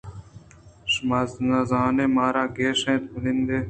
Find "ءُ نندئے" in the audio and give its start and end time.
3.15-3.59